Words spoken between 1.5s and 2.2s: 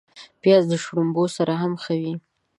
هم ښه وي